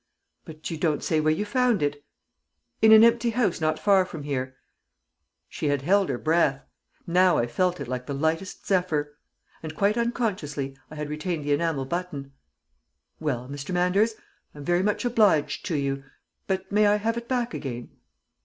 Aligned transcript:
"But 0.45 0.71
you 0.71 0.77
don't 0.79 1.03
say 1.03 1.19
where 1.21 1.31
you 1.31 1.45
found 1.45 1.83
it?" 1.83 2.03
"In 2.81 2.91
an 2.91 3.03
empty 3.03 3.29
house 3.29 3.61
not 3.61 3.77
far 3.77 4.03
from 4.03 4.23
here." 4.23 4.55
She 5.47 5.67
had 5.67 5.83
held 5.83 6.09
her 6.09 6.17
breath; 6.17 6.63
now 7.05 7.37
I 7.37 7.45
felt 7.45 7.79
it 7.79 7.87
like 7.87 8.07
the 8.07 8.15
lightest 8.15 8.65
zephyr. 8.65 9.15
And 9.61 9.75
quite 9.75 9.99
unconsciously 9.99 10.75
I 10.89 10.95
had 10.95 11.07
retained 11.11 11.45
the 11.45 11.53
enamel 11.53 11.85
button. 11.85 12.33
"Well, 13.19 13.47
Mr. 13.47 13.75
Manders? 13.75 14.15
I'm 14.55 14.65
very 14.65 14.81
much 14.81 15.05
obliged 15.05 15.67
to 15.67 15.75
you. 15.75 16.03
But 16.47 16.71
may 16.71 16.87
I 16.87 16.95
have 16.95 17.15
it 17.15 17.27
back 17.27 17.53
again?" 17.53 17.91